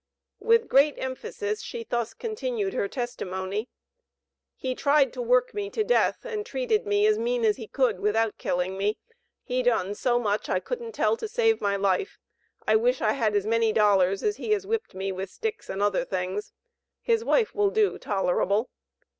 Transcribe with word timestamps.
With 0.39 0.67
great 0.67 0.95
emphasis 0.97 1.61
she 1.61 1.83
thus 1.83 2.15
continued 2.15 2.73
her 2.73 2.87
testimony: 2.87 3.69
"He 4.55 4.73
tried 4.73 5.13
to 5.13 5.21
work 5.21 5.53
me 5.53 5.69
to 5.69 5.83
death, 5.83 6.25
and 6.25 6.43
treated 6.43 6.87
me 6.87 7.05
as 7.05 7.19
mean 7.19 7.45
as 7.45 7.57
he 7.57 7.67
could, 7.67 7.99
without 7.99 8.39
killing 8.39 8.79
me; 8.79 8.97
he 9.43 9.61
done 9.61 9.93
so 9.93 10.17
much 10.17 10.49
I 10.49 10.59
couldn't 10.59 10.93
tell 10.93 11.17
to 11.17 11.27
save 11.27 11.61
my 11.61 11.75
life. 11.75 12.17
I 12.67 12.77
wish 12.77 12.99
I 12.99 13.11
had 13.11 13.35
as 13.35 13.45
many 13.45 13.71
dollars 13.71 14.23
as 14.23 14.37
he 14.37 14.53
has 14.53 14.65
whipped 14.65 14.95
me 14.95 15.11
with 15.11 15.29
sticks 15.29 15.69
and 15.69 15.83
other 15.83 16.03
things. 16.03 16.51
His 17.03 17.23
wife 17.23 17.53
will 17.53 17.69
do 17.69 17.99
tolerable." 17.99 18.71